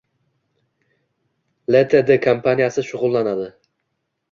Ltd 1.77 2.11
kompaniyasi 2.25 2.87
shug‘ullanadi 2.91 3.49